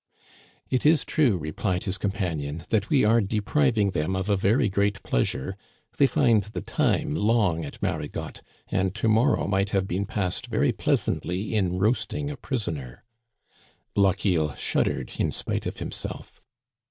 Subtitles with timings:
[0.71, 5.03] "It is true," replied his companion, that we are depriving them of a very great
[5.03, 5.55] pleasure.
[5.97, 10.71] They find the time long at Marigotte, and to morrow might have been passed very
[10.71, 13.03] pleasantly in roasting a prisoner."
[13.95, 16.41] Lochiel shuddered in spite of himself.